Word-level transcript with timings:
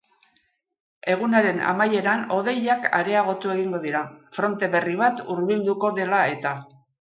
Egunaren 1.15 1.59
amaieran 1.73 2.23
hodeiak 2.37 2.87
areagotu 3.01 3.53
egingo 3.57 3.83
dira, 3.85 4.01
fronte 4.39 4.71
berri 4.77 4.97
bat 5.03 5.23
hurbilduko 5.27 5.93
dela 6.01 6.25
eta. 6.33 6.57